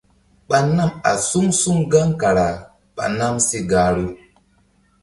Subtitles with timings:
[0.45, 2.47] Mba nam a suŋ suŋ gaŋ kara
[2.95, 4.05] ɓa nam sí gahru.